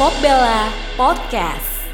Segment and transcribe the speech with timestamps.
[0.00, 1.84] Popbella Podcast.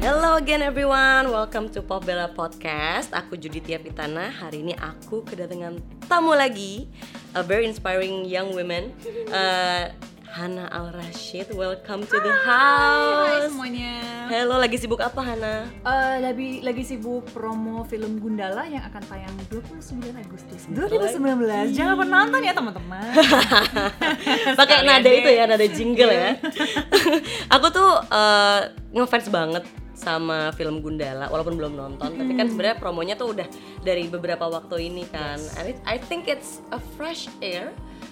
[0.00, 3.12] Hello again everyone, welcome to Popbella Podcast.
[3.12, 4.32] Aku Judithia Pitana.
[4.32, 5.76] Hari ini aku kedatangan
[6.08, 6.88] tamu lagi,
[7.36, 8.96] a very inspiring young woman,
[9.28, 9.92] uh,
[10.30, 11.50] Hana Al Rashid.
[11.52, 13.50] Welcome to the Hai house.
[13.50, 13.98] semuanya.
[14.30, 15.66] Hello, lagi sibuk apa Hana?
[15.66, 21.74] Eh, lagi lagi sibuk promo film Gundala yang akan tayang 29 Agustus 2019.
[21.74, 23.10] Jangan lupa nonton ya teman-teman.
[24.60, 25.18] Pakai nada deh.
[25.18, 26.30] itu ya, nada jingle ya.
[27.54, 28.60] aku tuh uh,
[28.94, 29.66] ngefans banget
[29.98, 33.44] sama film Gundala walaupun belum nonton tapi kan sebenarnya promonya tuh udah
[33.84, 37.68] dari beberapa waktu ini kan and it- I think it's a fresh air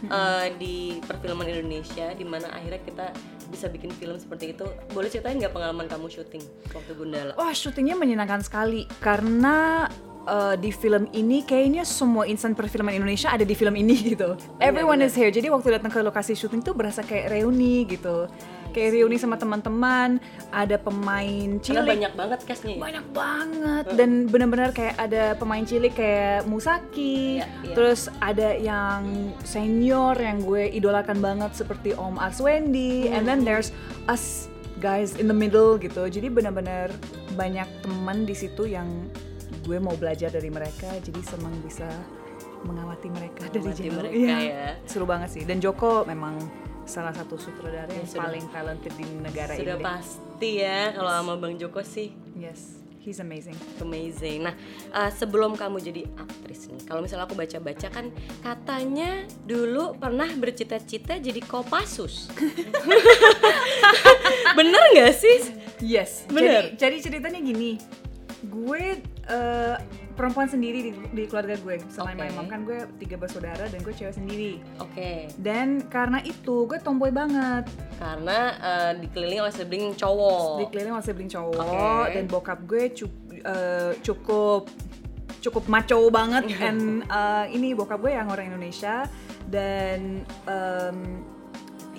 [0.09, 3.07] uh, di perfilman Indonesia di mana akhirnya kita
[3.49, 7.97] bisa bikin film seperti itu boleh ceritain nggak pengalaman kamu syuting waktu Gundala Wah syutingnya
[7.97, 9.89] menyenangkan sekali karena
[10.29, 14.37] eh, di film ini kayaknya semua insan perfilman Indonesia ada di film ini gitu.
[14.61, 15.33] Everyone is here.
[15.33, 18.29] Jadi waktu datang ke lokasi syuting tuh berasa kayak reuni gitu.
[18.71, 20.21] Kayak reuni sama teman-teman.
[20.49, 21.89] Ada pemain karena cilik.
[21.89, 22.81] banyak banget castnya ya?
[22.81, 27.75] banyak banget dan benar-benar kayak ada pemain cilik kayak Musaki Iya, iya.
[27.75, 29.03] terus ada yang
[29.43, 33.71] senior yang gue idolakan banget seperti Om Arswendi and then there's
[34.07, 36.89] us guys in the middle gitu jadi benar-benar
[37.35, 38.89] banyak teman di situ yang
[39.63, 41.87] gue mau belajar dari mereka jadi senang bisa
[42.61, 44.71] mengamati mereka dari jauh mereka Iya, ya.
[44.85, 46.41] seru banget sih dan Joko memang
[46.89, 48.25] salah satu sutradara yang sudah.
[48.27, 53.21] paling talented di negara sudah ini pasti ya kalau sama Bang Joko sih yes he's
[53.25, 54.45] amazing Amazing.
[54.45, 54.55] Nah,
[54.93, 61.17] uh, sebelum kamu jadi aktris nih, kalau misalnya aku baca-baca kan katanya dulu pernah bercita-cita
[61.17, 62.29] jadi Kopassus.
[64.59, 65.57] Bener nggak sih?
[65.81, 66.27] Yes.
[66.29, 66.75] Bener.
[66.75, 67.79] Jadi, jadi ceritanya gini,
[68.41, 69.77] gue eh,
[70.13, 71.79] perempuan sendiri di, di keluarga gue.
[71.89, 72.23] Selain Oke.
[72.23, 74.63] my mom kan gue tiga bersaudara dan gue cewek sendiri.
[74.79, 77.67] Oke, Dan karena itu gue tomboy banget.
[77.99, 80.63] karena uh, dikelilingi oleh sibling cowok.
[80.63, 81.59] Dikeliling oleh sibling cowok.
[81.59, 82.15] Oke.
[82.15, 84.71] dan bokap gue cu- eh, cukup
[85.39, 86.47] cukup maco banget.
[86.63, 89.07] and eh, ini bokap gue yang orang Indonesia
[89.47, 90.99] dan em,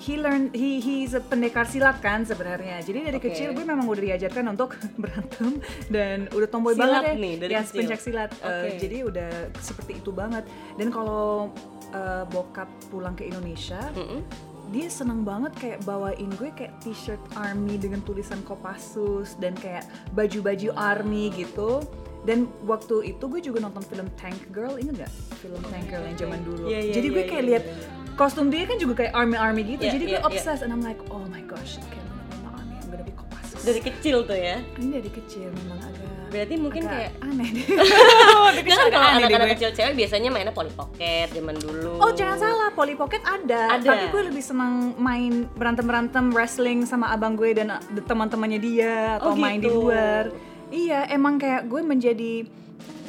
[0.00, 2.80] he learn he he's a pendekar silat kan sebenarnya.
[2.80, 3.28] Jadi dari Oke.
[3.28, 4.72] kecil gue memang udah diajarkan untuk
[5.02, 5.60] berantem
[5.92, 7.14] dan udah tomboy Silat banget ya.
[7.14, 7.78] nih dari ya, kecil?
[7.84, 8.30] pencak silat.
[8.40, 8.68] Eh, Oke.
[8.80, 9.30] jadi udah
[9.60, 10.44] seperti itu banget.
[10.74, 11.52] Dan kalau
[11.92, 14.24] eh, bokap pulang ke Indonesia, Mm-mm.
[14.70, 20.72] dia seneng banget kayak bawain gue kayak t-shirt army dengan tulisan Kopassus dan kayak baju-baju
[20.74, 21.84] army gitu.
[22.20, 25.12] Dan waktu itu gue juga nonton film Tank Girl, inget gak?
[25.40, 26.68] Film Tank Girl yang zaman dulu.
[26.68, 28.12] Iya, iya, Jadi gue iya, kayak iya, lihat iya.
[28.14, 29.82] kostum dia kan juga kayak army-army gitu.
[29.88, 32.04] Iya, Jadi gue obsessed and I'm like, oh my gosh, kayak
[32.36, 33.64] mana army, I'm gonna be Kopassus.
[33.64, 34.60] Dari kecil tuh ya.
[34.76, 37.66] Ini dari kecil memang agak Berarti mungkin agak kayak aneh deh.
[38.70, 39.54] Kan agak kalau anak-anak gue.
[39.58, 41.98] kecil cewek biasanya mainnya Polly Pocket zaman dulu.
[41.98, 43.74] Oh jangan salah, Polly Pocket ada.
[43.74, 43.88] Ada.
[43.90, 49.34] Tapi gue lebih senang main berantem-berantem wrestling sama abang gue dan teman-temannya dia atau Oh,
[49.34, 49.90] main di gitu.
[49.90, 50.30] luar.
[50.70, 52.32] Iya, emang kayak gue menjadi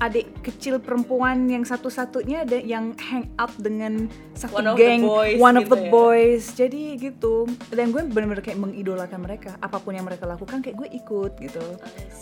[0.01, 5.37] adik kecil perempuan yang satu-satunya ada yang hang out dengan satu One of geng, boys
[5.37, 5.89] one of gitu the ya.
[5.93, 6.43] boys.
[6.57, 7.45] Jadi gitu.
[7.69, 9.61] Dan gue bener-bener kayak mengidolakan mereka.
[9.61, 11.61] Apa pun yang mereka lakukan kayak gue ikut gitu.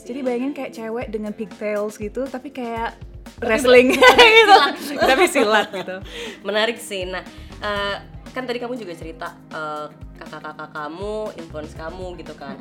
[0.04, 3.00] Jadi bayangin kayak cewek dengan pigtails gitu, tapi kayak
[3.40, 3.96] wrestling
[4.44, 4.56] gitu.
[5.00, 6.04] tapi silat gitu.
[6.44, 7.08] Menarik sih.
[7.08, 7.24] Nah,
[7.64, 7.96] eh,
[8.36, 9.88] kan tadi kamu juga cerita eh,
[10.20, 12.60] kakak-kakak kamu, influence kamu gitu kan.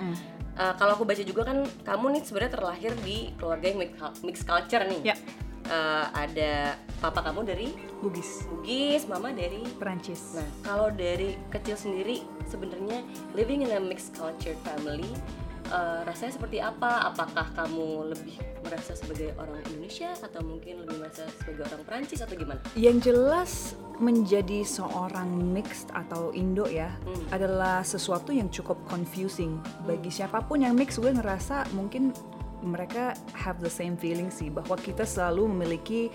[0.58, 3.78] Eh, kalau aku baca juga kan kamu nih sebenarnya terlahir di keluarga yang
[4.26, 5.14] mix, culture nih.
[5.14, 5.16] Ya.
[5.68, 7.70] Eh, ada papa kamu dari
[8.02, 10.34] Bugis, Bugis, mama dari Perancis.
[10.34, 13.06] Nah, kalau dari kecil sendiri sebenarnya
[13.38, 15.06] living in a mixed culture family
[15.68, 17.12] eh, rasanya seperti apa?
[17.12, 22.34] Apakah kamu lebih merasa sebagai orang Indonesia atau mungkin lebih merasa sebagai orang Perancis atau
[22.34, 22.60] gimana?
[22.74, 23.50] Yang jelas
[23.98, 27.26] menjadi seorang mixed atau Indo ya Hmm.
[27.34, 32.14] adalah sesuatu yang cukup confusing bagi siapa pun yang mixed gue ngerasa mungkin
[32.62, 36.10] mereka have the same feeling sih bahwa kita selalu memiliki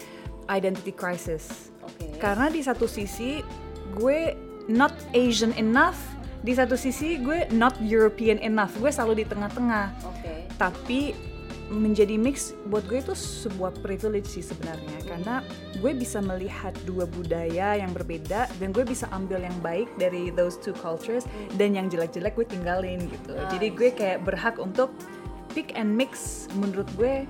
[0.47, 2.19] identity crisis Oke.
[2.19, 3.43] karena di satu sisi
[3.95, 4.31] gue
[4.71, 5.99] not Asian enough
[6.43, 8.75] di satu sisi gue not European enough.
[8.77, 9.85] Gue selalu di tengah-tengah.
[10.05, 10.45] Oke.
[10.61, 11.15] tapi
[11.73, 14.99] menjadi mix buat gue itu sebuah privilege sih sebenarnya.
[15.07, 15.41] Karena
[15.81, 20.59] gue bisa melihat dua budaya yang berbeda dan gue bisa ambil yang baik dari those
[20.61, 21.25] two cultures
[21.57, 23.33] dan yang jelek-jelek gue tinggalin gitu.
[23.33, 24.93] Ah, jadi gue kayak berhak untuk
[25.57, 27.25] pick and mix menurut gue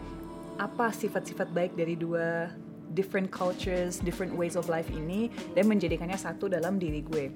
[0.60, 2.52] apa sifat-sifat baik dari dua
[2.94, 7.34] different cultures, different ways of life ini dan menjadikannya satu dalam diri gue.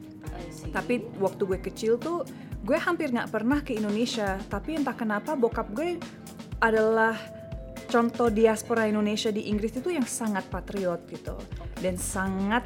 [0.72, 2.24] Tapi waktu gue kecil tuh
[2.64, 4.38] gue hampir nggak pernah ke Indonesia.
[4.48, 5.98] Tapi entah kenapa bokap gue
[6.62, 7.18] adalah
[7.88, 11.36] contoh diaspora Indonesia di Inggris itu yang sangat patriot gitu
[11.80, 12.66] dan sangat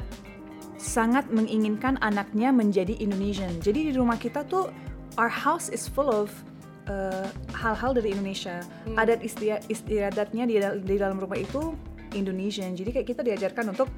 [0.82, 3.62] sangat menginginkan anaknya menjadi Indonesian.
[3.62, 4.66] Jadi di rumah kita tuh
[5.14, 6.34] our house is full of
[6.90, 8.66] uh, hal-hal dari Indonesia.
[8.98, 11.78] Adat istiadat istiadatnya di, di dalam rumah itu
[12.14, 12.72] Indonesian.
[12.72, 13.88] Jadi kayak kita diajarkan untuk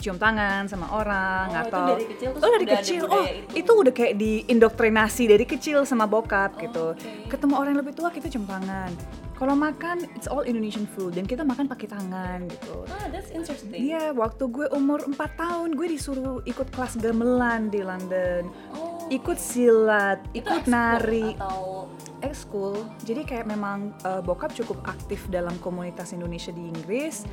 [0.00, 3.52] cium tangan sama orang Oh, itu atau dari kecil tuh oh dari kecil oh itu.
[3.52, 7.28] itu udah kayak diindoktrinasi dari kecil sama bokap gitu oke.
[7.28, 8.88] ketemu orang yang lebih tua kita cium tangan
[9.36, 13.72] kalau makan it's all Indonesian food dan kita makan pakai tangan gitu Ah, that's interesting.
[13.72, 18.48] Iya, waktu gue umur 4 tahun gue disuruh ikut kelas gamelan di London.
[18.72, 21.88] Oh, Ikut silat, itu ikut nari, atau
[22.22, 22.86] ekskul.
[23.04, 27.24] Jadi kayak memang uh, bokap cukup aktif dalam komunitas Indonesia di Inggris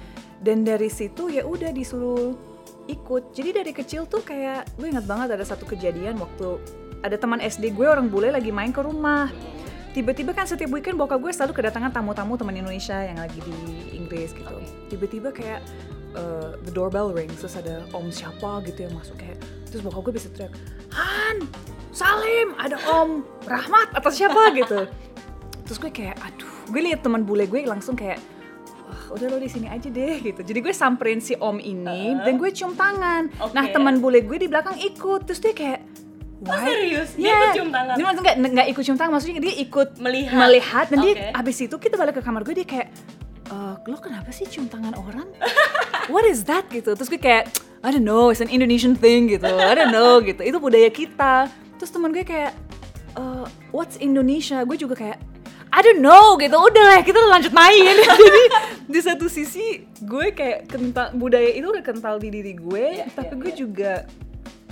[0.42, 2.36] dan dari situ ya udah disuruh
[2.88, 3.36] ikut.
[3.36, 6.60] Jadi dari kecil tuh kayak gue ingat banget ada satu kejadian waktu
[7.06, 9.30] ada teman SD gue orang bule lagi main ke rumah.
[9.96, 13.58] Tiba-tiba kan setiap weekend bokap gue selalu kedatangan tamu-tamu teman Indonesia yang lagi di
[13.98, 14.58] Inggris gitu.
[14.94, 15.66] Tiba-tiba kayak
[16.18, 19.38] uh, the doorbell rings terus ada om siapa gitu yang masuk kayak
[19.70, 20.54] terus bokap gue bisa teriak
[20.94, 21.46] Han
[21.98, 24.86] Salim ada om Rahmat atau siapa gitu
[25.66, 28.22] terus gue kayak aduh gue liat teman bule gue langsung kayak
[28.88, 32.38] Wah, udah lo di sini aja deh gitu jadi gue samperin si om ini dan
[32.38, 33.74] gue cium tangan nah Oke.
[33.74, 35.82] teman bule gue di belakang ikut terus dia kayak
[36.38, 37.10] Oh, "Why?" serius?
[37.18, 37.34] Dia Iya.
[37.36, 37.94] ikut cium tangan?
[37.98, 40.38] Dia maksudnya nggak ikut cium tangan, maksudnya dia ikut Melihat.
[40.38, 41.26] melihat dan dia Oke.
[41.34, 42.88] abis itu kita balik ke kamar gue dia kayak
[43.50, 45.26] "Eh, lo kenapa sih cium tangan orang?
[46.14, 46.94] What is that gitu?
[46.94, 47.50] Terus gue kayak
[47.82, 49.50] I don't know, it's an Indonesian thing gitu.
[49.50, 50.46] I don't know gitu.
[50.46, 51.50] Itu budaya kita.
[51.78, 52.54] Terus teman gue kayak
[53.16, 54.62] "Eh, what's Indonesia?
[54.66, 55.18] Gue juga kayak
[55.68, 56.56] I don't know gitu.
[56.56, 57.96] Udah lah, kita lanjut main.
[58.08, 58.44] Jadi
[58.88, 63.36] di satu sisi gue kayak kental budaya itu udah kental di diri gue, Iya, tapi
[63.36, 63.60] iya, gue iya.
[63.60, 63.92] juga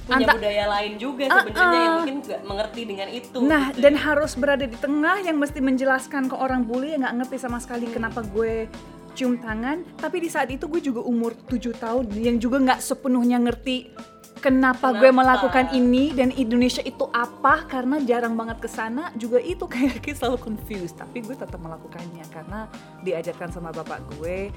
[0.06, 1.98] punya Anta- budaya lain juga sebenarnya yang ah.
[1.98, 3.38] mungkin nggak mengerti dengan itu.
[3.42, 4.02] Nah, gitu dan ya.
[4.06, 7.90] harus berada di tengah yang mesti menjelaskan ke orang bule yang nggak ngerti sama sekali
[7.90, 8.70] kenapa gue
[9.18, 9.82] cium tangan.
[9.98, 13.90] Tapi di saat itu gue juga umur 7 tahun yang juga nggak sepenuhnya ngerti
[14.46, 19.66] kenapa, gue melakukan ini dan Indonesia itu apa karena jarang banget ke sana juga itu
[19.74, 21.02] kayak selalu confused.
[21.02, 22.70] Tapi gue tetap melakukannya karena
[23.02, 24.54] diajarkan sama bapak gue.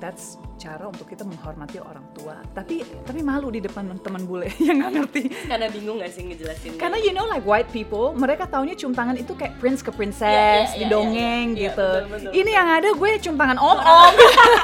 [0.00, 2.40] That's cara untuk kita menghormati orang tua.
[2.52, 5.22] Tapi tapi malu di depan teman bule yang nggak ngerti.
[5.44, 9.16] karena bingung nggak sih ngejelasin Karena you know like white people, mereka taunya cium tangan
[9.16, 11.64] itu kayak prince ke princess Iya, iya, di iya, dongeng iya, iya.
[11.68, 11.84] gitu.
[11.84, 12.56] Iya, betul, betul, Ini betul.
[12.56, 14.12] yang ada gue cium tangan om-om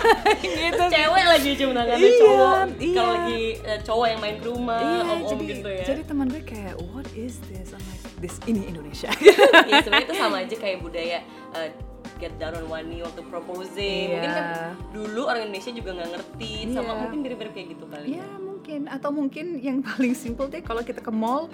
[0.57, 0.85] gitu.
[0.89, 2.95] cewek lagi cium tangannya Iya, cowok iya.
[2.97, 6.01] kalau lagi eh, cowok yang main ke rumah Iya, om om jadi gitu ya jadi
[6.05, 7.73] teman gue kayak what is this?
[7.73, 9.13] I'm like this ini Indonesia.
[9.69, 11.21] ya sebenarnya itu sama aja kayak budaya
[11.53, 11.69] eh,
[12.17, 14.65] get down on one knee waktu proposing mungkin kan Iya.
[15.27, 16.95] Dulu orang Indonesia juga nggak ngerti sama Iya.
[17.03, 21.03] mungkin mirip-mirip kayak gitu kali ya mungkin atau mungkin yang paling simple deh kalau kita
[21.03, 21.51] ke mall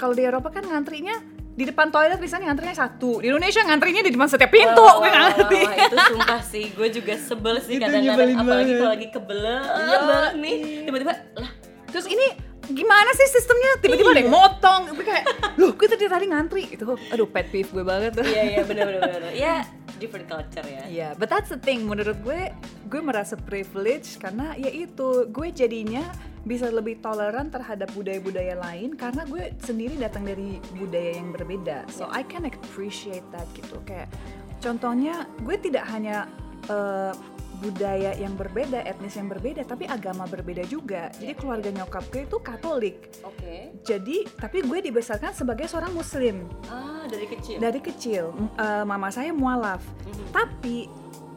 [0.00, 1.20] kalau di Eropa kan ngantrinya
[1.52, 5.04] di depan toilet misalnya ngantrinya satu di Indonesia ngantrinya di depan setiap pintu Wah, gue
[5.04, 9.60] wah, ngerti wah, itu sumpah sih, gue juga sebel sih kadang-kadang apalagi kalau lagi kebelet
[9.60, 10.82] Iya, banget nih, iya.
[10.88, 11.50] tiba-tiba lah
[11.92, 12.24] Terus ini
[12.72, 13.84] gimana sih sistemnya?
[13.84, 14.96] Tiba-tiba ada yang motong.
[14.96, 15.28] Gue kayak,
[15.60, 16.72] loh gue tadi tadi ngantri.
[16.72, 18.24] Itu, aduh pet peeve gue banget tuh.
[18.24, 19.60] iya iya benar benar benar ya
[20.02, 21.86] different culture ya Iya, but that's the thing.
[21.86, 22.50] Menurut gue,
[22.90, 26.02] gue merasa privilege karena ya itu gue jadinya
[26.42, 31.86] bisa lebih toleran terhadap budaya-budaya lain karena gue sendiri datang dari budaya yang berbeda.
[31.94, 33.78] So I can appreciate that gitu.
[33.86, 34.10] Kayak
[34.58, 36.26] contohnya, gue tidak hanya
[36.66, 37.14] eh,
[37.62, 41.14] budaya yang berbeda, etnis yang berbeda, tapi agama berbeda juga.
[41.14, 42.96] Jadi keluarga nyokap gue itu Katolik.
[43.22, 48.24] oke Jadi, tapi gue dibesarkan sebagai seorang Muslim ah dari kecil dari kecil.
[48.58, 50.24] Eh, mama saya mualaf, Mhm.
[50.34, 50.76] tapi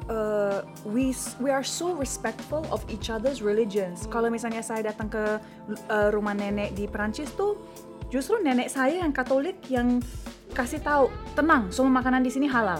[0.06, 1.10] eh, we
[1.42, 4.06] we are so respectful of each other's religions.
[4.06, 5.24] Kalau misalnya saya datang ke
[5.70, 7.58] eh, rumah nenek di Perancis tuh,
[8.10, 10.02] justru nenek saya yang Katolik yang
[10.54, 12.80] kasih tahu, tenang, semua makanan di sini halal.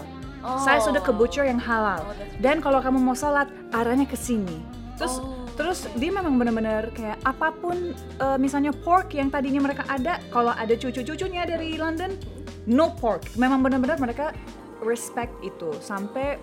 [0.62, 2.06] Saya sudah ke butcher yang halal.
[2.06, 4.62] Oh, Dan kalau kamu mau sholat, arahnya ke sini.
[4.96, 9.88] Terus Oh, Terus dia memang benar-benar kayak apa pun eh, misalnya pork yang tadinya mereka
[9.88, 12.12] ada, kalau ada cucu-cucunya dari London,
[12.68, 13.24] no pork.
[13.40, 14.36] Memang benar-benar mereka
[14.84, 15.72] respect itu.
[15.80, 16.36] Sampai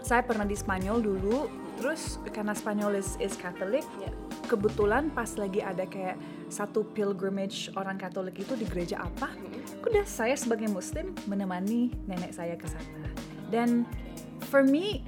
[0.00, 4.08] saya pernah di Spanyol dulu, terus karena Spanyol is, is Catholic, Ya.
[4.50, 6.18] Kebetulan pas lagi ada kayak
[6.50, 9.30] satu pilgrimage orang Katolik itu di gereja apa,
[9.86, 13.06] udah saya sebagai Muslim menemani nenek saya ke sana.
[13.54, 13.86] Dan
[14.50, 15.06] for me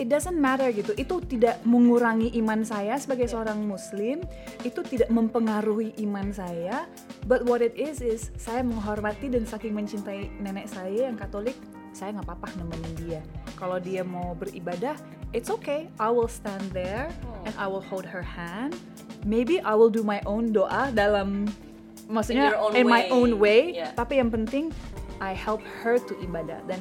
[0.00, 0.96] it doesn't matter gitu.
[0.96, 4.24] Itu tidak mengurangi iman saya sebagai seorang muslim,
[4.64, 6.88] itu tidak mempengaruhi iman saya,
[7.28, 11.54] but what it is is saya menghormati dan saking mencintai nenek saya yang Katolik,
[11.90, 13.20] saya nggak apa-apa nemenin dia.
[13.54, 14.94] Kalau dia mau beribadah,
[15.30, 15.90] it's okay.
[15.98, 17.44] I will stand there Oh.
[17.44, 18.76] and I will hold her hand.
[19.22, 21.50] Maybe I will do my own doa dalam
[22.06, 23.92] maksudnya own in my own way, Yeah.
[23.92, 24.72] tapi yang penting
[25.20, 26.80] I help her to ibadah dan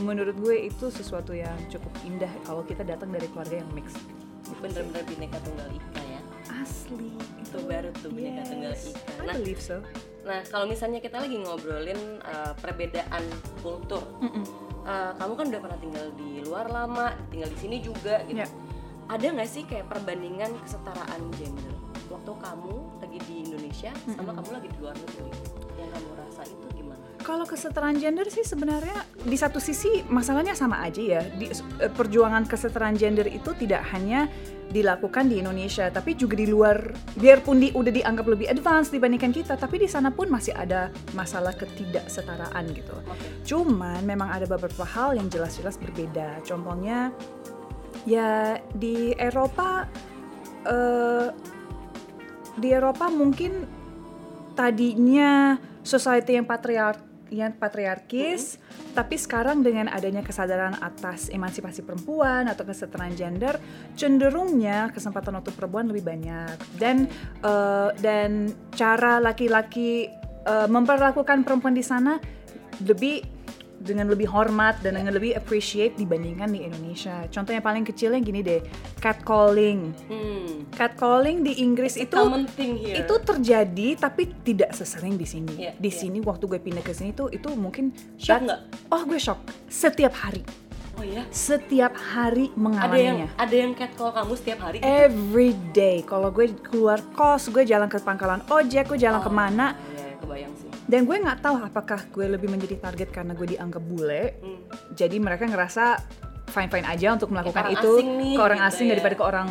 [0.00, 3.92] menurut gue itu sesuatu yang cukup indah kalau kita datang dari keluarga yang mix.
[4.64, 6.07] bener-bener bineka tunggal ika ya
[6.68, 7.08] asli.
[7.40, 9.12] Itu baru tuh tunggal Yes, ika.
[9.16, 9.80] I nah believe so.
[10.28, 13.24] nah kalau misalnya kita lagi ngobrolin uh, perbedaan
[13.64, 14.04] kultur.
[14.20, 14.44] Mm-mm.
[14.84, 18.44] uh, kamu kan udah pernah tinggal di luar lama tinggal di sini juga gitu.
[18.44, 18.48] Ya.
[19.08, 21.72] ada nggak sih kayak perbandingan kesetaraan gender?
[22.12, 25.32] Waktu kamu lagi di Indonesia sama kamu lagi di luar negeri
[25.76, 26.87] yang kamu rasa itu gimana
[27.28, 31.20] Kalau kesetaraan gender sih sebenarnya di satu sisi masalahnya sama aja ya.
[31.28, 34.32] Di, eh, perjuangan kesetaraan gender itu tidak hanya
[34.72, 36.88] dilakukan di Indonesia, tapi juga di luar.
[37.20, 41.52] Biarpun di, udah dianggap lebih advance dibandingkan kita, tapi di sana pun masih ada masalah
[41.52, 42.96] ketidaksetaraan gitu.
[42.96, 43.44] Oke.
[43.44, 46.40] Cuman memang ada beberapa hal yang jelas-jelas berbeda.
[46.48, 47.12] Contohnya
[48.08, 49.84] ya di Eropa
[50.64, 51.28] eh,
[52.56, 53.68] di Eropa mungkin
[54.56, 58.58] tadinya society yang patriark yang patriarkis,
[58.92, 63.56] tapi sekarang dengan adanya kesadaran atas emansipasi perempuan atau kesetaraan gender,
[63.94, 66.56] cenderungnya kesempatan untuk perempuan lebih banyak.
[66.76, 67.08] Dan
[67.44, 70.08] eh, dan cara laki-laki
[70.44, 72.18] eh, memperlakukan perempuan di sana
[72.82, 73.37] lebih
[73.78, 77.24] dengan lebih hormat dan dengan lebih appreciate dibandingkan di Indonesia.
[77.30, 78.60] Contoh yang paling kecilnya gini deh,
[78.98, 79.94] catcalling.
[80.10, 80.74] hmm.
[80.74, 82.18] Catcalling di Inggris itu
[82.58, 85.54] thing here itu terjadi tapi tidak sesering di sini.
[85.54, 85.98] Iya, di iya.
[85.98, 88.60] sini waktu gue pindah ke sini tuh itu mungkin Shock nggak?
[88.90, 89.38] Oh gue shock.
[89.70, 90.42] Setiap hari,
[90.98, 93.28] oh ya setiap hari ada yang mengalaminya.
[93.38, 96.02] ada yang catcall kamu setiap hari Every day.
[96.02, 100.18] Kalau gue keluar kos, gue jalan ke pangkalan ojek, gue jalan Oh, ke mana, ya,
[100.18, 104.40] kebayang sih dan gue nggak tahu apakah gue lebih menjadi target karena gue dianggap bule.
[104.40, 104.60] Hmm.
[104.96, 106.00] Jadi mereka ngerasa
[106.48, 108.92] fine fine aja untuk melakukan orang itu nih, ke orang gitu asing ya.
[108.96, 109.48] daripada ke orang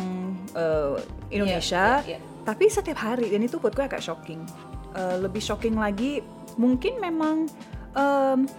[0.58, 0.94] eh,
[1.30, 2.02] Indonesia.
[2.02, 2.42] Iya, iya, iya.
[2.42, 4.42] Tapi setiap hari dan itu buat gue agak shocking.
[4.98, 6.26] Eh, lebih shocking lagi
[6.58, 7.46] mungkin memang
[7.94, 8.50] em,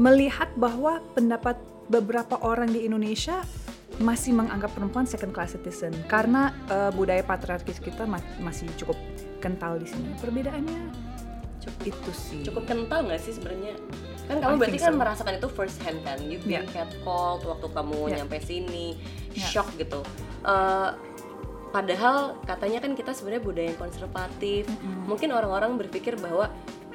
[0.00, 1.60] melihat bahwa pendapat
[1.92, 3.44] beberapa orang di Indonesia
[4.00, 8.96] masih menganggap perempuan second class citizen karena eh, budaya patriarkis kita ma- masih cukup
[9.44, 10.08] kental di sini.
[10.24, 11.07] Perbedaannya
[11.84, 12.40] itu sih.
[12.42, 13.74] cukup kental nggak sih sebenarnya
[14.28, 14.98] kan kamu I berarti kan so.
[14.98, 16.68] merasakan itu first hand kan you being Yeah.
[16.68, 18.16] catcalled waktu kamu Yeah.
[18.20, 18.86] nyampe sini
[19.32, 19.48] Yeah.
[19.48, 20.02] shock gitu
[20.38, 20.90] Eh,
[21.68, 24.64] padahal katanya kan kita sebenarnya budaya yang konservatif
[25.04, 26.48] mungkin orang-orang berpikir bahwa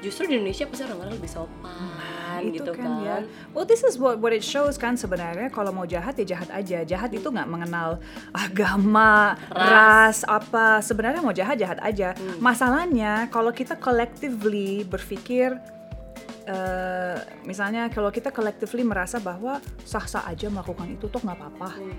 [0.04, 3.16] justru di Indonesia pasti orang-orang lebih sopan itu gitu kan, kan, ya.
[3.56, 6.84] Well, this is what what it shows kan sebenarnya kalau mau jahat ya jahat aja.
[6.84, 8.02] Jahat itu nggak mengenal
[8.34, 10.82] agama, ras, apa.
[10.84, 12.12] Sebenarnya mau jahat jahat aja.
[12.12, 12.42] Hmm.
[12.42, 15.56] Masalahnya kalau kita collectively berpikir
[16.44, 17.16] eh,
[17.48, 21.70] misalnya kalau kita collectively merasa bahwa sah-sah aja melakukan itu tuh nggak apa-apa.
[21.78, 21.96] Hmm.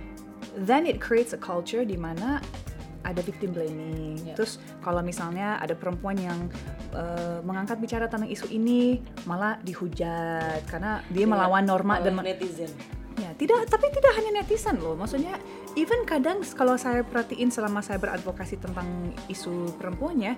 [0.55, 2.39] Then it creates a culture di mana
[3.05, 4.33] ada victim blaming.
[4.33, 4.35] Ya.
[4.35, 6.49] Terus kalau misalnya ada perempuan yang
[6.97, 12.73] eh, mengangkat bicara tentang isu ini malah dihujat karena dia melawan norma dan oleh netizen
[13.15, 14.91] Ya, tidak, tapi tidak hanya netizen loh.
[14.99, 15.39] Maksudnya,
[15.79, 20.35] even kadang kalau saya perhatiin selama saya beradvokasi tentang isu perempuannya,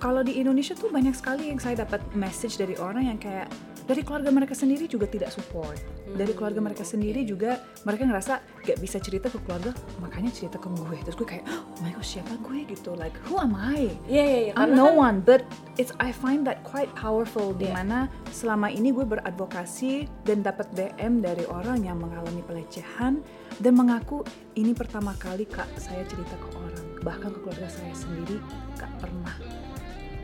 [0.00, 3.52] kalau di Indonesia tuh banyak sekali yang saya dapat message dari orang yang kayak
[3.84, 5.76] dari keluarga mereka sendiri juga tidak support.
[6.08, 10.72] Dari keluarga mereka sendiri juga mereka ngerasa gak bisa cerita ke keluarga, makanya cerita ke
[10.72, 10.96] gue.
[11.04, 12.96] Terus gue kayak, oh my god, siapa gue gitu?
[12.96, 13.92] Like, who am I?
[14.08, 15.44] iya iya iya I'm no kan one, but
[15.76, 21.20] it's I find that quite powerful di mana selama ini gue beradvokasi dan dapat DM
[21.20, 23.20] dari orang yang mengalami pelecehan
[23.60, 24.24] dan mengaku
[24.56, 28.40] ini pertama kali kak saya cerita ke orang, bahkan ke keluarga saya sendiri
[28.80, 29.36] gak pernah.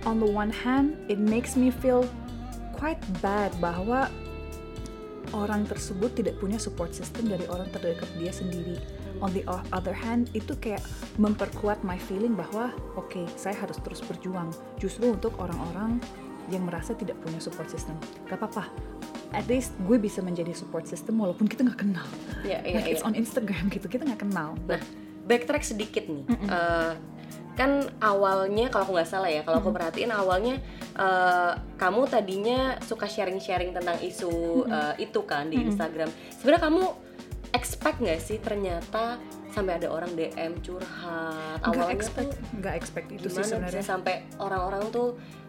[0.08, 2.08] On the one hand, it makes me feel
[2.80, 4.08] quite bad bahwa
[5.36, 8.80] orang tersebut tidak punya support system dari orang terdekat dia sendiri.
[9.20, 9.44] On the
[9.76, 10.80] other hand, itu kayak
[11.20, 14.48] memperkuat my feeling bahwa oke, saya harus terus berjuang.
[14.80, 16.00] Justru untuk orang-orang
[16.48, 17.94] yang merasa tidak punya support system.
[18.26, 18.72] Gak apa-apa.
[19.30, 22.08] At least gue bisa menjadi support system walaupun kita nggak kenal.
[22.42, 23.08] Iya, iya, like it's iya.
[23.12, 24.58] on Instagram gitu, kita nggak kenal.
[24.66, 24.82] Nah,
[25.28, 26.26] backtrack sedikit nih.
[26.26, 26.92] Eh,
[27.60, 30.56] kan awalnya kalau aku nggak salah ya, kalau aku perhatiin awalnya
[30.96, 36.08] eh, kamu tadinya suka sharing-sharing tentang isu eh, itu kan di Instagram.
[36.40, 36.84] Sebenarnya kamu
[37.52, 41.58] expect nggak sih ternyata sampai ada orang DM curhat?
[41.60, 43.82] nggak Awalnya expect, tuh nggak expect itu sih sebenarnya.
[43.82, 45.08] sampai orang-orang tuh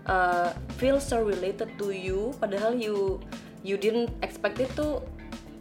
[0.10, 0.50] uh,
[0.82, 3.22] feel so related to you padahal you
[3.62, 5.06] you didn't expect it tuh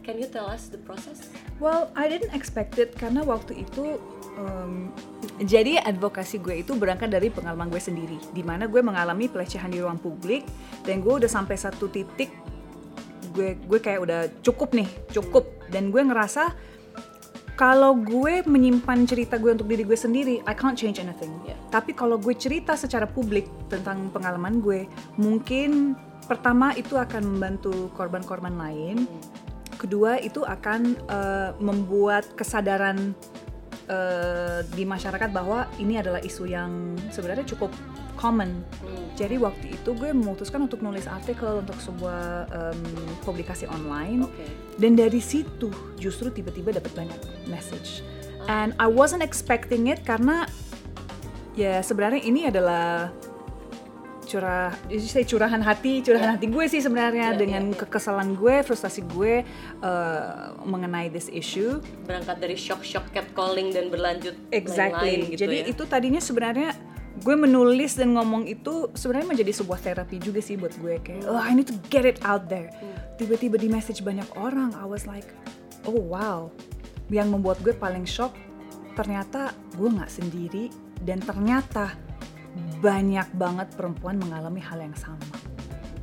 [0.01, 1.29] can you tell us the process
[1.61, 4.01] Well, I didn't expect it karena waktu itu
[4.37, 4.91] um,
[5.41, 9.81] jadi advokasi gue itu berangkat dari pengalaman gue sendiri, di mana gue mengalami pelecehan di
[9.81, 10.45] ruang publik
[10.85, 12.29] dan gue udah sampai satu titik
[13.31, 16.51] gue gue kayak udah cukup nih, cukup dan gue ngerasa
[17.55, 21.29] kalau gue menyimpan cerita gue untuk diri gue sendiri, I can't change anything.
[21.45, 21.59] Yeah.
[21.69, 24.89] Tapi kalau gue cerita secara publik tentang pengalaman gue,
[25.21, 25.93] mungkin
[26.25, 29.05] pertama itu akan membantu korban-korban lain
[29.81, 33.17] kedua itu akan eh, membuat kesadaran
[33.91, 37.69] uh, di masyarakat bahwa ini adalah isu yang sebenarnya cukup
[38.15, 38.63] common.
[38.79, 39.05] Hmm.
[39.19, 42.81] Jadi waktu itu gue memutuskan untuk nulis artikel untuk sebuah um,
[43.27, 44.47] publikasi online Oke.
[44.79, 45.69] dan dari situ
[45.99, 47.19] justru tiba-tiba dapat banyak
[47.51, 48.01] message.
[48.49, 50.49] And I wasn't expecting it karena
[51.53, 53.11] ya sebenarnya ini adalah
[54.31, 54.71] curah,
[55.03, 56.33] saya curahan hati, curahan Ya.
[56.39, 57.83] hati gue sih sebenarnya Ya, dengan ya.
[57.83, 59.43] kekesalan gue, frustasi gue
[59.83, 61.83] uh, mengenai this issue.
[62.07, 65.19] Berangkat dari shock-shock catcalling dan berlanjut Exactly.
[65.19, 65.71] lain-lain gitu Jadi ya.
[65.75, 66.69] itu tadinya sebenarnya
[67.21, 71.35] gue menulis dan ngomong itu sebenarnya menjadi sebuah terapi juga sih buat gue kayak oh
[71.37, 72.71] I need to get it out there.
[72.79, 72.95] Hmm.
[73.19, 75.27] Tiba-tiba di message banyak orang, I was like
[75.83, 76.47] oh wow.
[77.11, 78.31] Yang membuat gue paling shock
[78.95, 80.71] ternyata gue nggak sendiri
[81.03, 81.91] dan ternyata
[82.81, 85.21] banyak banget perempuan mengalami hal yang sama.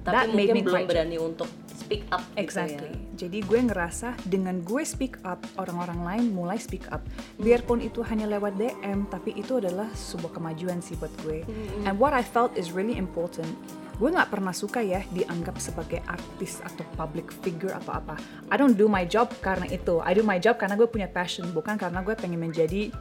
[0.06, 1.48] Tapi That made mungkin me belum berani untuk
[1.88, 2.76] speak up Exactly.
[2.76, 2.96] gitu ya.
[3.18, 7.02] Jadi gue ngerasa dengan gue speak up, orang-orang lain mulai speak up.
[7.42, 11.42] Biarpun itu hanya lewat DM, tapi itu adalah sebuah kemajuan sih buat gue.
[11.82, 13.50] And what I felt is really important.
[13.98, 18.14] Gue nggak pernah suka ya dianggap sebagai artis atau public figure atau apa.
[18.46, 19.98] I don't do my job karena itu.
[20.04, 22.94] I do my job karena gue punya passion, bukan karena gue pengen menjadi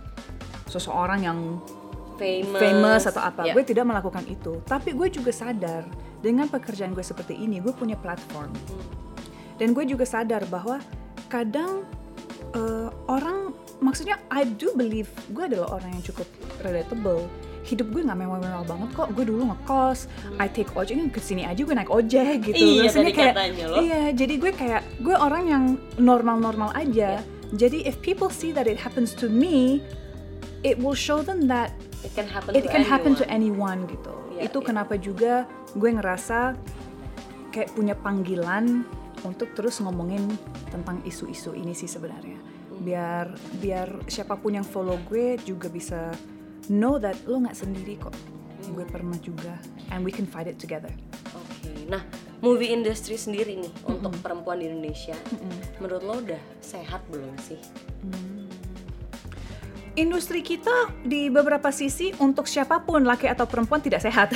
[0.65, 1.61] seseorang yang
[2.17, 3.45] Famous, famous atau apa.
[3.45, 3.53] Ya.
[3.53, 4.59] Gue tidak melakukan itu.
[4.65, 5.85] Tapi gue juga sadar
[6.19, 8.49] dengan pekerjaan gue seperti ini, gue punya platform.
[9.57, 10.81] Dan gue juga sadar bahwa
[11.29, 11.85] kadang
[12.57, 16.27] eh, orang, maksudnya I do believe gue adalah orang yang cukup
[16.65, 17.29] relatable.
[17.67, 19.07] Hidup gue nggak mewah-mewah banget kok.
[19.11, 20.07] Gue dulu ngekos,
[20.39, 22.57] I take ojek ke sini aja gue naik ojek gitu.
[22.57, 23.35] Iya, Maksudnya kayak,
[23.67, 23.77] loh.
[23.83, 25.63] Iya, jadi gue kayak gue orang yang
[25.99, 27.19] normal-normal aja.
[27.55, 29.83] Jadi if people see that it happens to me,
[30.63, 31.75] it will show them that
[32.05, 33.85] It can happen it to can happen to anyone.
[33.85, 34.13] anyone gitu.
[34.37, 34.65] Iya, itu iya.
[34.65, 35.33] kenapa juga
[35.73, 36.53] gue ngerasa
[37.49, 38.85] kayak punya panggilan
[39.25, 40.29] untuk terus ngomongin
[40.69, 42.37] tentang isu-isu ini sih sebenarnya.
[42.37, 42.85] Hmm.
[42.85, 43.25] Biar
[43.57, 46.13] biar siapa pun yang follow gue juga bisa
[46.69, 48.13] know that lo nggak sendiri kok.
[48.13, 48.77] Hmm.
[48.77, 49.57] Gue pernah juga
[49.89, 50.93] and we can fight it together.
[51.33, 51.89] Oke.
[51.89, 52.05] Nah,
[52.45, 55.17] movie industry sendiri nih untuk perempuan di Indonesia,
[55.81, 57.57] menurut lo udah sehat belum sih?
[59.97, 64.29] Industri kita di beberapa sisi untuk siapa pun laki atau perempuan tidak sehat.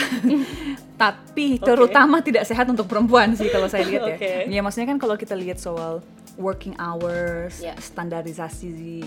[1.02, 1.64] Tapi Oke.
[1.64, 4.16] terutama tidak sehat untuk perempuan sih kalau saya lihat ya.
[4.18, 4.32] Oke.
[4.50, 6.02] Ya maksudnya kan kalau kita lihat soal
[6.36, 7.78] working hours, Ya.
[7.78, 9.06] standarisasi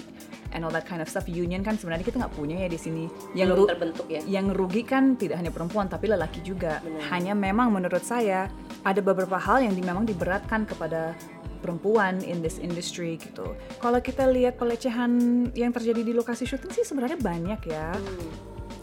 [0.51, 3.05] and all that kind of stuff, union kan sebenarnya kita nggak punya ya di sini.
[3.35, 4.21] Yang Belum ru- terbentuk ya?
[4.23, 6.79] yang rugi kan tidak hanya perempuan tapi lelaki juga.
[6.79, 7.03] Benar.
[7.11, 8.47] Hanya memang menurut saya
[8.81, 11.19] ada beberapa hal yang di- memang diberatkan kepada
[11.65, 13.57] perempuan in this industry gitu.
[13.81, 17.97] Kalau kita lihat pelecehan yang terjadi di lokasi syuting sih sebenarnya banyak ya.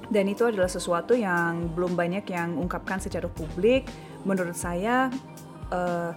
[0.10, 3.86] Dan itu adalah sesuatu yang belum banyak yang ungkapkan secara publik.
[4.26, 5.14] Menurut saya
[5.70, 6.12] eh,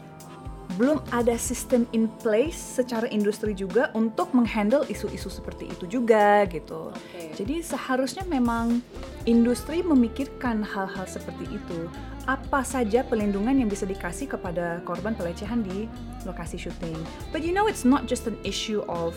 [0.74, 6.90] belum ada sistem in place secara industri juga untuk menghandle isu-isu seperti itu juga gitu.
[6.90, 7.36] Oke.
[7.36, 8.82] Jadi seharusnya memang
[9.28, 11.88] industri memikirkan hal-hal seperti itu.
[12.24, 15.86] Apa saja pelindungan yang bisa dikasih kepada korban pelecehan di
[16.24, 16.96] lokasi syuting.
[17.30, 19.12] But you know it's not just an issue of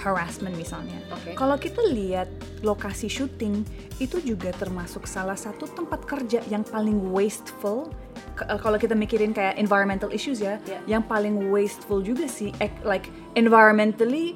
[0.00, 0.96] harassment misalnya.
[1.10, 1.32] Oke.
[1.32, 2.28] Kalau kita lihat
[2.60, 3.62] lokasi syuting
[3.96, 7.92] itu juga termasuk salah satu tempat kerja yang paling wasteful.
[8.32, 10.80] K- Kalau kita mikirin kayak environmental issues ya, Ya.
[10.88, 12.50] yang paling wasteful juga sih,
[12.82, 14.34] like environmentally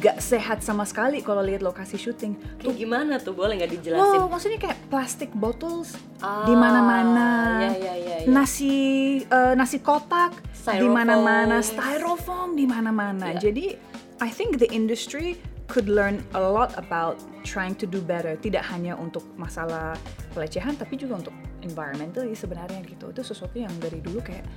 [0.00, 2.32] gak sehat sama sekali kalau lihat lokasi syuting.
[2.56, 3.36] Kayak gimana tuh?
[3.36, 4.16] Boleh nggak dijelasin?
[4.16, 7.28] Oh, maksudnya kayak plastic bottles Ah, di mana-mana.
[7.60, 8.26] ya, ya, ya, ya.
[8.26, 8.72] Nasi
[9.20, 10.32] eh, nasi kotak
[10.72, 13.36] di mana-mana, styrofoam di mana-mana.
[13.36, 13.44] Ya.
[13.44, 13.76] Jadi
[14.24, 15.36] I think the industry
[15.68, 18.40] could learn a lot about trying to do better.
[18.40, 20.00] Tidak hanya untuk masalah
[20.32, 23.12] pelecehan tapi juga untuk environmental sebenarnya gitu.
[23.12, 24.48] Itu sesuatu yang dari dulu kayak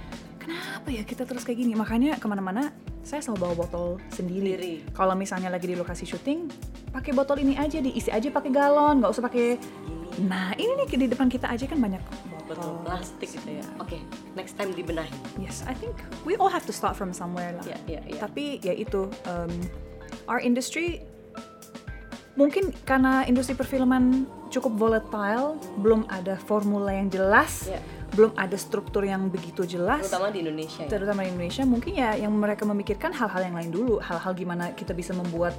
[0.48, 1.76] kenapa ya kita terus kayak gini?
[1.76, 2.72] Makanya ke mana-mana
[3.04, 4.84] saya selalu bawa botol sendiri.
[4.96, 6.48] Kalau misalnya lagi di lokasi syuting,
[6.92, 9.60] pakai botol ini aja, diisi aja pakai galon, nggak usah pakai.
[10.24, 12.00] Nah ini nih di depan kita aja kan banyak
[12.48, 12.80] botol.
[12.88, 13.66] Plastik gitu ya.
[13.84, 14.00] Oke,
[14.40, 15.12] next time dibenahi.
[15.40, 17.64] Yes, I think we all have to start from somewhere lah.
[17.68, 18.16] Ya, ya, ya.
[18.24, 19.52] Tapi ya itu, um,
[20.32, 21.04] our industry
[22.38, 27.82] mungkin karena industri perfilman cukup volatile, belum ada formula yang jelas, Ya.
[28.16, 30.08] Belum ada struktur yang begitu jelas.
[30.08, 30.90] Terutama di Indonesia ya.
[30.90, 34.96] terutama di Indonesia mungkin ya yang mereka memikirkan hal-hal yang lain dulu hal-hal gimana kita
[34.96, 35.54] bisa membuat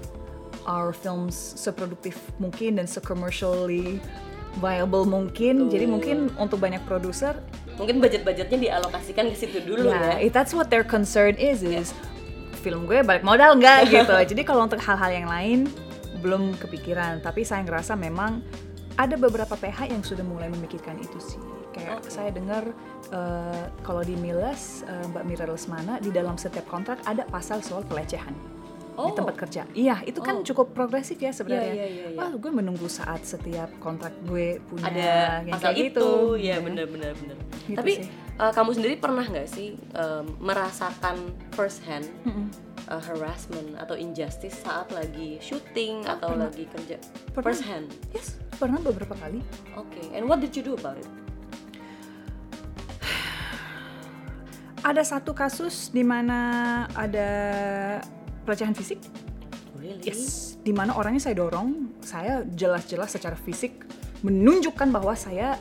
[0.64, 4.00] our films seproduktif mungkin dan se-commercially
[4.58, 5.72] viable mungkin Betul.
[5.72, 7.40] jadi mungkin untuk banyak produser
[7.78, 10.26] Mungkin budget-budgetnya dialokasikan ke situ dulu ya ya.
[10.26, 11.94] if that's what their concern is is
[12.58, 15.70] film gue balik modal nggak gitu jadi kalau untuk hal-hal yang lain
[16.18, 18.42] belum kepikiran tapi saya ngerasa memang
[18.98, 21.38] ada beberapa PH yang sudah mulai memikirkan itu sih
[21.78, 22.10] kayak Oke.
[22.10, 22.64] saya dengar
[23.08, 27.82] eh, kalau di Miles eh, Mbak Mira Lesmana di dalam setiap kontrak ada pasal soal
[27.82, 28.56] pelecehan di
[28.98, 29.14] Oh.
[29.14, 29.62] tempat kerja.
[29.70, 30.42] Iya, itu kan Oh.
[30.42, 31.70] cukup progresif ya sebenarnya.
[31.70, 32.18] Iya, iya, iya, iya.
[32.18, 35.10] Wah, gue menunggu saat setiap kontrak gue punya ada
[35.40, 36.10] yang pasal kayak itu gitu.
[36.36, 36.56] ya Iya.
[36.58, 38.10] benar benar benar Gitu tapi sih.
[38.10, 41.16] eh, kamu sendiri pernah nggak sih em, merasakan
[41.52, 42.50] first hand Mm-mm.
[42.84, 46.50] eh, harassment atau injustice saat lagi syuting Oh, atau pernah.
[46.50, 46.96] lagi kerja
[47.28, 47.44] Pernah.
[47.44, 49.46] first hand Yes, pernah beberapa kali.
[49.74, 51.06] oke and what did you do about it
[54.88, 57.28] Ada satu kasus di mana ada
[58.48, 58.96] pelecehan fisik.
[59.76, 63.84] really Yes, di mana orangnya saya dorong, saya jelas-jelas secara fisik
[64.24, 65.60] menunjukkan bahwa saya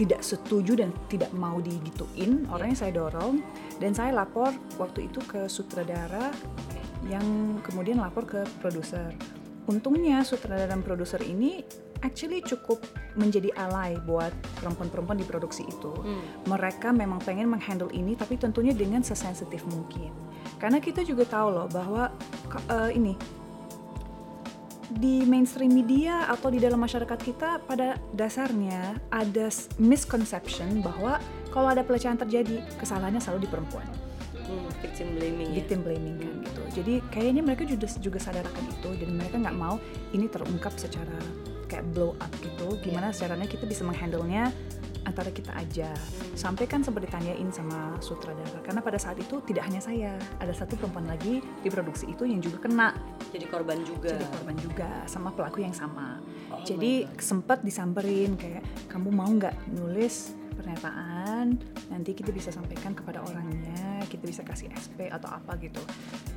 [0.00, 2.48] tidak setuju dan tidak mau digituin.
[2.48, 3.44] Orangnya saya dorong
[3.76, 6.32] dan saya lapor waktu itu ke sutradara
[7.12, 9.12] yang kemudian lapor ke produser.
[9.68, 11.60] Untungnya sutradara dan produser ini
[12.04, 12.82] actually cukup
[13.16, 15.92] menjadi ally buat perempuan-perempuan di produksi itu.
[15.92, 16.22] Hmm.
[16.48, 20.12] Mereka memang pengen menghandle ini tapi tentunya dengan sesensitif mungkin.
[20.56, 22.12] Karena kita juga tahu loh bahwa
[22.68, 23.14] eh, ini
[24.96, 29.50] di mainstream media atau di dalam masyarakat kita pada dasarnya ada
[29.82, 31.18] misconception bahwa
[31.50, 33.86] kalau ada pelecehan terjadi kesalahannya selalu di perempuan
[34.46, 38.64] Hmm, victim blaming ya victim blaming kan gitu jadi kayaknya mereka juga juga sadar akan
[38.78, 39.82] itu dan mereka nggak mau
[40.14, 41.18] ini terungkap secara
[41.66, 44.50] kayak blow up gitu gimana caranya kita bisa menghandle-nya
[45.06, 45.94] antara kita aja.
[46.34, 50.74] Sampai kan sempat ditanyain sama sutradara karena pada saat itu tidak hanya saya ada satu
[50.74, 52.90] perempuan lagi di produksi itu yang juga kena.
[53.30, 54.18] Jadi korban juga.
[54.18, 56.18] Jadi korban juga sama pelaku yang sama.
[56.50, 61.54] Oh jadi sempat disamperin kayak kamu mau nggak nulis pernyataan
[61.88, 65.78] nanti kita bisa sampaikan kepada orangnya kita bisa kasih SP atau apa gitu.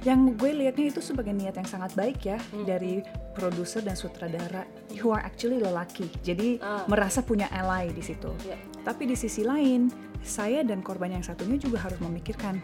[0.01, 2.65] Yang gue lihatnya itu sebagai niat yang sangat baik ya Hmm.
[2.65, 3.01] dari
[3.33, 4.63] produser dan sutradara
[4.97, 6.07] who are actually lelaki.
[6.21, 6.83] Jadi Ah.
[6.85, 8.31] merasa punya ally di situ.
[8.43, 8.57] Ya.
[8.81, 12.59] Tapi di sisi lain, saya dan korban yang satunya juga harus memikirkan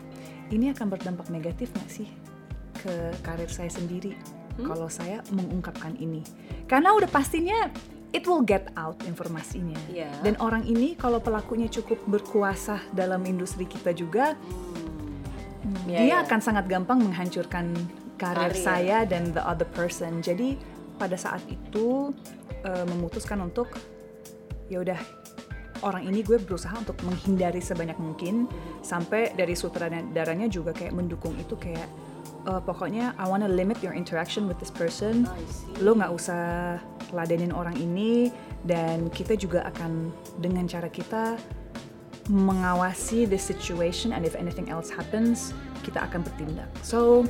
[0.50, 2.08] ini akan berdampak negatif nggak sih
[2.76, 4.14] ke karir saya sendiri
[4.56, 4.66] Hmm?
[4.66, 6.24] kalau saya mengungkapkan ini.
[6.64, 7.68] Karena udah pastinya
[8.16, 9.76] it will get out informasinya.
[9.92, 10.08] Iya.
[10.24, 14.40] Dan orang ini kalau pelakunya cukup berkuasa dalam industri kita juga,
[15.66, 15.90] Hmm.
[15.90, 16.18] Dia iya.
[16.22, 17.74] akan sangat gampang menghancurkan
[18.22, 18.62] karir Karir.
[18.62, 20.22] saya dan the other person.
[20.22, 20.62] Jadi
[21.02, 22.14] pada saat itu
[22.62, 23.74] eh, memutuskan untuk
[24.70, 25.00] ya udah
[25.82, 28.46] orang ini gue berusaha untuk menghindari sebanyak mungkin
[28.86, 31.90] sampai dari sutradaranya juga kayak mendukung itu kayak
[32.46, 35.26] eh, pokoknya I wanna limit your interaction with this person
[35.82, 36.78] lo nggak usah
[37.12, 38.30] ladenin orang ini
[38.66, 40.10] dan kita juga akan
[40.42, 41.38] dengan cara kita
[42.26, 45.54] mengawasi the situation and if anything else happens
[45.86, 47.22] kita akan bertindak so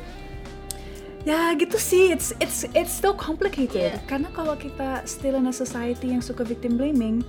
[1.28, 3.99] ya gitu sih it's it's it's still complicated Yeah.
[4.08, 7.25] karena kalau kita still in a society yang suka victim blaming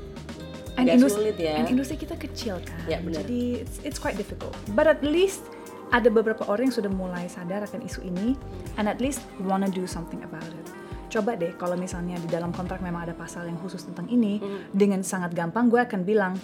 [0.79, 1.59] and industri, sulit ya.
[1.59, 3.25] and industri kita kecil kan Ya, benar.
[3.25, 5.43] jadi it's, it's quite difficult but at least
[5.89, 8.35] ada beberapa orang yang sudah mulai sadar akan isu ini
[8.75, 10.67] and at least wanna do something about it.
[11.07, 14.67] Coba deh kalau misalnya di dalam kontrak memang ada pasal yang khusus tentang ini Hmm.
[14.71, 16.35] dengan sangat gampang gue akan bilang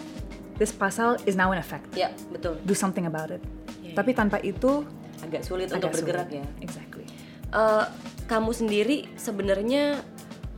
[0.56, 1.90] this pasal is now in effect.
[1.92, 2.62] Ya betul.
[2.62, 3.42] Do something about it.
[3.82, 4.86] Iya, tapi tanpa itu
[5.18, 6.38] agak sulit untuk agak bergerak sulit.
[6.38, 6.46] ya.
[6.62, 7.04] Exactly.
[7.50, 7.84] Eh,
[8.24, 9.98] kamu sendiri sebenarnya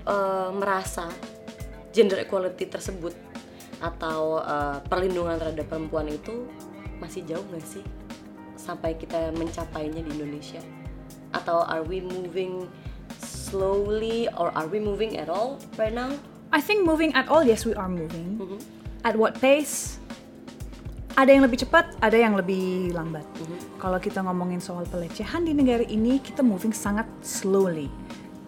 [0.05, 1.09] eh, merasa
[1.90, 3.16] gender equality tersebut
[3.81, 6.44] atau eh, perlindungan terhadap perempuan itu
[7.01, 7.83] masih jauh nggak sih
[8.64, 10.64] sampai kita mencapainya di Indonesia
[11.37, 12.64] atau are we moving
[13.20, 16.09] slowly or are we moving at all right now?
[16.48, 18.59] I think moving at all yes we are moving Mhm.
[19.05, 20.00] at what pace
[21.14, 23.22] ada yang lebih cepat, ada yang lebih lambat.
[23.38, 23.79] Mhm.
[23.79, 27.87] Kalau kita ngomongin soal pelecehan di negara ini, kita moving sangat slowly.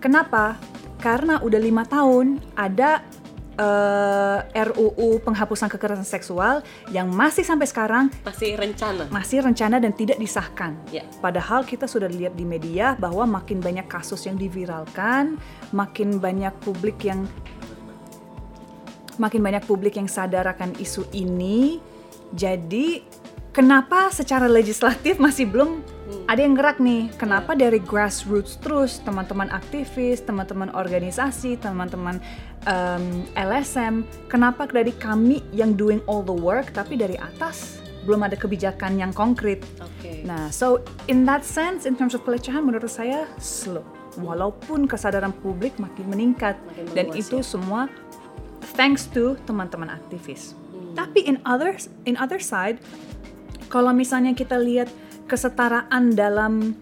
[0.02, 0.58] Kenapa?
[0.98, 3.06] Karena udah lima tahun ada
[3.56, 4.38] eh,
[4.68, 6.60] RUU penghapusan kekerasan seksual
[6.92, 9.08] yang masih sampai sekarang Masih rencana?
[9.08, 10.76] masih rencana dan tidak disahkan.
[10.92, 11.02] Ya.
[11.18, 15.40] Padahal kita sudah lihat di media bahwa makin banyak kasus yang diviralkan,
[15.72, 17.24] makin banyak publik yang
[19.16, 21.80] makin banyak publik yang sadar akan isu ini.
[22.36, 23.00] Jadi
[23.56, 25.80] kenapa secara legislatif masih belum
[26.26, 27.10] ada yang gerak nih?
[27.18, 32.22] Kenapa dari grassroots terus teman-teman aktivis, teman-teman organisasi, teman-teman
[32.66, 38.38] em, LSM, kenapa dari kami yang doing all the work tapi dari atas belum ada
[38.38, 39.62] kebijakan yang konkret?
[39.82, 40.22] Oke.
[40.22, 43.82] Nah, so in that sense, in terms of pelecehan, menurut saya slow.
[44.16, 47.44] Walaupun kesadaran publik makin meningkat Makin dan itu ya.
[47.44, 47.80] semua
[48.78, 50.56] thanks to teman-teman aktivis.
[50.96, 52.80] Tapi in others, in other side,
[53.68, 54.88] kalau misalnya kita lihat
[55.26, 56.72] kesetaraan dalam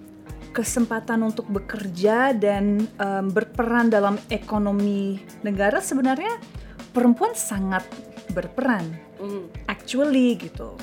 [0.55, 6.39] kesempatan untuk bekerja dan em, berperan dalam ekonomi negara, sebenarnya
[6.95, 7.83] perempuan sangat
[8.31, 8.87] berperan.
[9.19, 9.67] Mhm.
[9.67, 10.77] Actually gitu.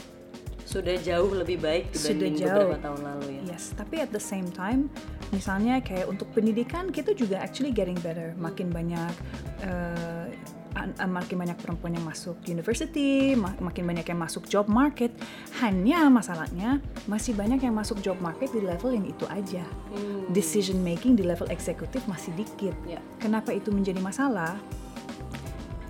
[0.61, 2.47] sudah jauh lebih baik Sudah jauh.
[2.71, 3.59] beberapa tahun lalu ya.
[3.59, 4.87] Yes, tapi at the same time,
[5.35, 8.31] misalnya kayak untuk pendidikan kita juga actually getting better.
[8.39, 9.11] Makin banyak,
[9.67, 10.25] an- uh,
[11.07, 15.11] makin banyak perempuan yang masuk university, ma- makin banyak yang masuk job market.
[15.59, 19.63] Hanya masalahnya masih banyak yang masuk job market di level yang itu aja.
[20.31, 22.75] Decision making di level eksekutif masih dikit.
[22.87, 23.03] Ya.
[23.19, 24.55] Kenapa itu menjadi masalah?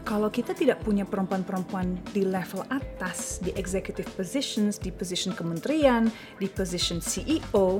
[0.01, 6.51] kalau kita tidak punya perempuan-perempuan di level atas, di executive positions, di position kementerian, di
[6.51, 7.79] position CEO,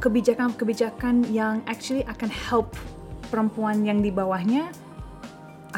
[0.00, 2.72] kebijakan-kebijakan yang actually akan help
[3.28, 4.72] perempuan yang di bawahnya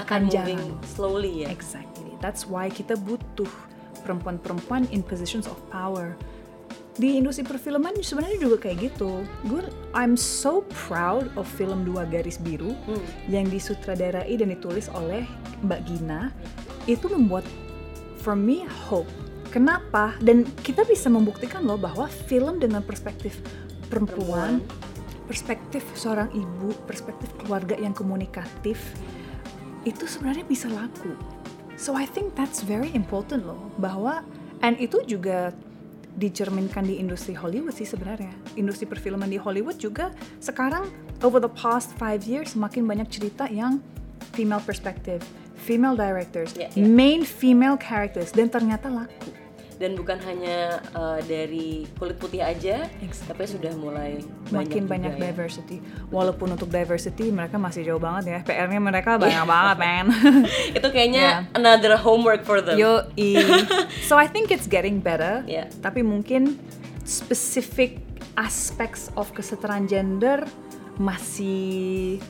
[0.01, 0.57] akan, Akan jarang.
[0.57, 1.49] moving slowly ya.
[1.49, 2.13] Exactly.
[2.19, 3.49] That's why kita butuh
[4.01, 6.17] perempuan-perempuan in positions of power.
[6.93, 9.25] Di industri perfilman sebenarnya juga kayak gitu.
[9.47, 13.01] Gue I'm so proud of film Dua Garis Biru Hmm.
[13.25, 15.25] yang disutradarai dan ditulis oleh
[15.63, 16.29] Mbak Gina.
[16.85, 17.49] Itu membuat
[18.21, 19.09] for me hope.
[19.49, 20.13] Kenapa?
[20.21, 23.41] Dan kita bisa membuktikan loh bahwa film dengan perspektif
[23.89, 24.61] perempuan,
[25.25, 28.79] perspektif seorang ibu, perspektif keluarga yang komunikatif
[29.85, 31.17] itu sebenarnya bisa laku.
[31.81, 34.21] So I think that's very important loh bahwa
[34.61, 35.57] and itu juga
[36.21, 38.35] dicerminkan di industri Hollywood sih sebenarnya.
[38.59, 40.13] Industri perfilman di Hollywood juga
[40.43, 40.91] sekarang
[41.25, 43.81] over the past five years makin banyak cerita yang
[44.37, 45.25] female perspective,
[45.57, 46.85] female directors, Ya, ya.
[46.85, 49.33] main female characters dan ternyata laku.
[49.81, 53.33] Dan bukan hanya uh, dari kulit putih aja, Exactly.
[53.33, 54.21] tapi sudah mulai
[54.53, 55.33] makin juga banyak ya.
[55.33, 55.81] diversity.
[56.13, 58.39] Walaupun untuk diversity mereka masih jauh banget ya.
[58.45, 60.07] PR-nya mereka banyak banget, man.
[60.77, 62.77] Itu kayaknya another homework for them.
[62.77, 63.09] Yo,
[64.09, 65.41] so I think it's getting better.
[65.49, 65.73] Yeah.
[65.81, 66.61] Tapi mungkin
[67.09, 68.05] specific
[68.37, 70.45] aspects of kesetaraan gender
[71.01, 72.21] masih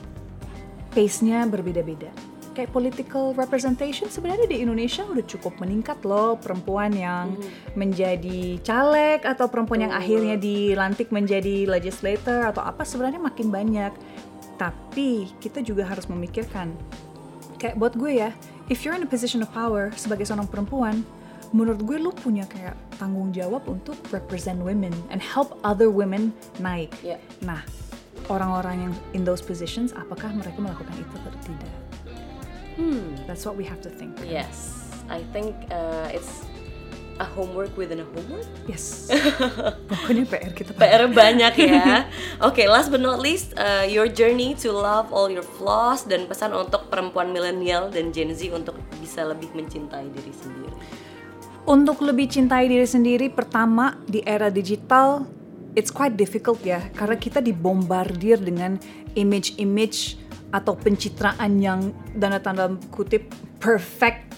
[0.95, 2.30] pace-nya berbeda-beda.
[2.51, 7.39] Kayak political representation sebenarnya di Indonesia udah cukup meningkat loh perempuan yang
[7.79, 13.95] menjadi caleg atau perempuan yang akhirnya dilantik menjadi legislator atau apa sebenarnya makin banyak.
[14.59, 16.75] Tapi kita juga harus memikirkan
[17.55, 18.35] kayak buat gue ya,
[18.73, 21.05] if you're in a position of power sebagai seorang perempuan,
[21.53, 26.89] menurut gue lu punya kayak tanggung jawab untuk represent women and help other women naik.
[27.05, 27.21] Ya.
[27.45, 27.61] Nah,
[28.33, 31.90] orang-orang yang in those positions, apakah mereka melakukan itu atau tidak?
[32.75, 33.15] Hmm.
[33.27, 34.15] That's what we have to think.
[34.23, 36.45] Yes, I think uh, it's
[37.21, 38.49] a homework within a homework.
[38.65, 39.05] Yes.
[39.89, 40.89] Pokoknya PR kita banyak.
[40.89, 42.09] PR banyak ya.
[42.47, 46.57] Oke, last but not least, uh, your journey to love all your flaws dan pesan
[46.57, 50.73] untuk perempuan milenial dan Gen Z untuk bisa lebih mencintai diri sendiri.
[51.61, 55.29] Untuk lebih cintai diri sendiri, pertama di era digital,
[55.77, 58.81] it's quite difficult ya, karena kita dibombardir dengan
[59.13, 60.17] image-image
[60.51, 64.31] atau pencitraan yang dana tanda kutip perfect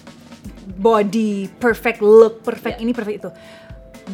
[0.78, 2.84] body, perfect look, perfect Yeah.
[2.88, 3.30] ini, perfect itu.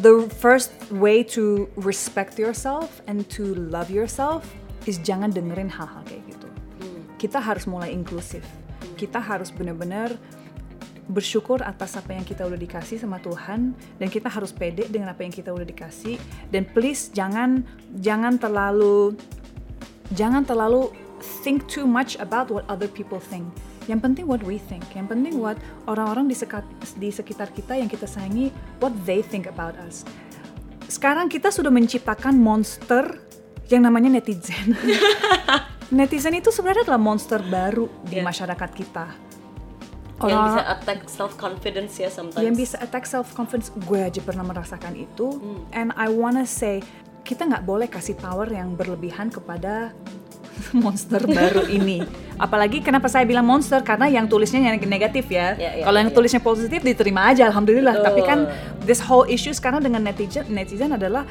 [0.01, 4.47] The first way to respect yourself and to love yourself
[4.87, 6.47] is jangan dengerin hal-hal kayak gitu.
[7.19, 8.43] Kita harus mulai inklusif.
[8.95, 10.15] Kita harus benar-benar
[11.11, 15.27] bersyukur atas apa yang kita udah dikasih sama Tuhan dan kita harus pede dengan apa
[15.27, 16.15] yang kita udah dikasih
[16.55, 17.67] dan please jangan
[17.99, 19.19] jangan terlalu
[20.15, 20.87] jangan terlalu
[21.21, 23.47] think too much about what other people think.
[23.85, 24.85] Yang penting what we think.
[24.91, 29.45] Yang penting what orang-orang di, sekat- di sekitar kita yang kita sayangi what they think
[29.45, 30.05] about us.
[30.85, 33.17] Sekarang kita sudah menciptakan monster
[33.67, 34.75] yang namanya netizen.
[35.91, 38.25] netizen itu sebenarnya adalah monster baru di Yeah.
[38.25, 39.07] masyarakat kita.
[40.21, 42.45] yang bisa attack self confidence ya sometimes.
[42.45, 45.65] yang bisa attack self confidence gue aja pernah merasakan itu Hmm.
[45.73, 46.85] and I wanna say
[47.23, 49.97] kita nggak boleh kasih power yang berlebihan kepada
[50.83, 52.03] monster baru ini
[52.37, 56.11] apalagi kenapa saya bilang monster karena yang tulisnya yang negatif ya Ya, ya, kalau yang
[56.11, 56.15] ya.
[56.15, 58.49] tulisnya positif diterima aja alhamdulillah tapi kan
[58.85, 61.27] this whole issue sekarang dengan netizen netizen adalah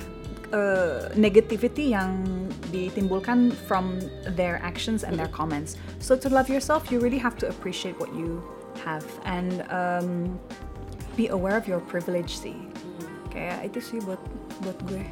[0.54, 2.22] uh, negativity yang
[2.70, 3.98] ditimbulkan from
[4.38, 8.10] their actions and their comments so to love yourself you really have to appreciate what
[8.14, 8.38] you
[8.80, 10.38] have and um,
[11.16, 12.56] be aware of your privilege sih.
[13.30, 14.20] Kayak itu sih buat
[14.64, 15.04] buat gue.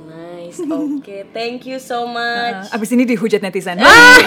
[0.00, 2.72] Nice, oke, thank you so much.
[2.72, 3.78] Uh, abis ini dihujat netizen.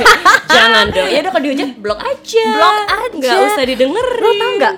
[0.55, 2.45] Jangan dong, ya udah kalau dihujat blok aja.
[2.53, 3.17] Blok aja.
[3.17, 4.21] Nggak usah didengerin.
[4.21, 4.73] Lo tau nggak?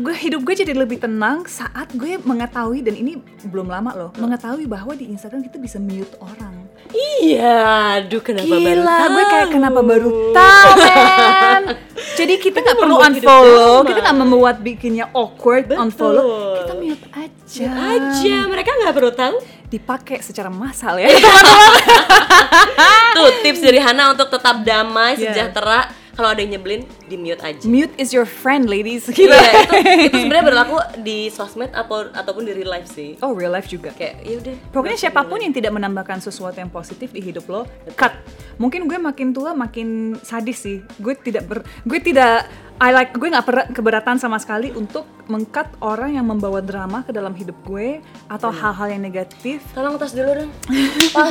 [0.00, 4.66] Gue hidup gue jadi lebih tenang saat gue mengetahui dan ini belum lama loh mengetahui
[4.66, 6.70] bahwa di Instagram kita bisa mute orang.
[6.90, 7.58] Iya,
[8.02, 9.10] aduh kenapa baru Gila, tahu?
[9.14, 11.62] gue kayak kenapa baru tahu, men.
[12.18, 15.82] Jadi kita nggak perlu hidup unfollow, kita nggak membuat bikinnya awkward Betul.
[15.86, 17.66] unfollow, kita mute aja.
[17.94, 19.36] aja, mereka nggak perlu tahu.
[19.70, 21.06] Dipakai secara massal ya.
[23.10, 25.30] Tuh tips dari Hana untuk tetap damai, Yeah.
[25.30, 25.80] sejahtera.
[26.10, 29.08] kalau ada yang nyebelin di mute aja Mute is your friend, ladies.
[29.08, 29.24] Gitu.
[29.24, 33.48] Iya, itu, itu sebenarnya berlaku di sosmed atau ataupun di real life sih Oh, real
[33.48, 33.88] life juga.
[33.90, 37.64] kayak ya udah Pokoknya siapa pun yang tidak menambahkan sesuatu yang positif di hidup lo,
[37.96, 38.12] cut.
[38.56, 40.84] Mungkin gue makin tua makin sadis sih.
[40.98, 42.44] Gue tidak ber, gue tidak
[42.80, 47.12] I like gue nggak per- keberatan sama sekali untuk mengkat orang yang membawa drama ke
[47.12, 49.62] dalam hidup gue atau hal-hal yang negatif.
[49.70, 50.50] tolong tos dulu dong
[51.14, 51.30] pas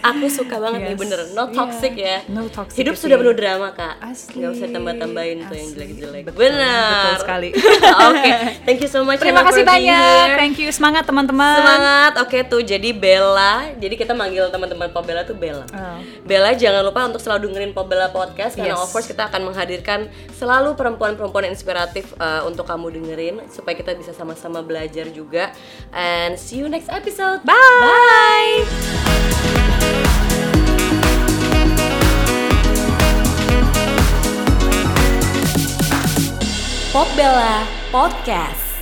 [0.00, 1.00] aku suka banget nih Yes.
[1.02, 1.52] bener no Iya.
[1.52, 2.78] toxic ya No toxicity.
[2.80, 4.38] hidup sudah penuh drama kak Asli.
[4.38, 7.48] nggak usah tambah-tambahin tuh yang jelek-jelek Betul, benar betul sekali.
[8.08, 8.32] oke
[8.66, 9.98] thank you so much Terima Emma, kasih banyak.
[9.98, 10.36] here.
[10.36, 10.68] Thank you.
[10.70, 11.56] Semangat teman-teman.
[11.56, 12.12] Semangat.
[12.18, 13.72] Oke tuh jadi Bella.
[13.74, 15.64] Jadi kita manggil teman-teman Pop Bella tuh Bella.
[15.66, 15.98] Oh.
[16.22, 18.80] Bella jangan lupa untuk selalu dengerin Pop Bella podcast karena Yes.
[18.80, 24.12] of course kita akan menghadirkan selalu perempuan-perempuan inspiratif uh, untuk kamu dengerin supaya kita bisa
[24.12, 25.48] sama-sama belajar juga.
[25.96, 27.40] And see you next episode.
[27.48, 27.56] Bye.
[27.80, 28.68] Bye.
[36.92, 38.73] Pop Bella Podcast.